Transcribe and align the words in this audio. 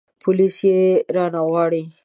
پوليس 0.21 0.55
يې 0.69 0.79
رانه 1.15 1.41
غواړي. 1.47 1.83